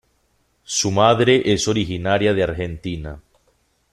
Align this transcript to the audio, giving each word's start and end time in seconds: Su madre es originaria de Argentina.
Su 0.63 0.89
madre 0.89 1.43
es 1.53 1.67
originaria 1.67 2.33
de 2.33 2.41
Argentina. 2.41 3.21